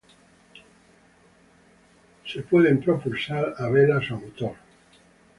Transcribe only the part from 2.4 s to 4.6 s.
Pueden ser propulsados a vela o a motor.